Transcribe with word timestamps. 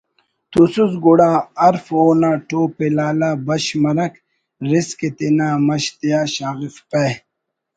توسس 0.51 0.91
گڑا 1.05 1.31
ہرف 1.61 1.85
اونا 1.95 2.31
ٹوپ 2.47 2.75
ءِ 2.85 2.87
لالہ 2.95 3.29
بش 3.45 3.65
مرک 3.83 4.13
رزق 4.69 4.99
ءِ 5.07 5.09
تینا 5.17 5.47
مش 5.67 5.83
تیا 5.99 6.21
شاغفپہ 6.33 7.05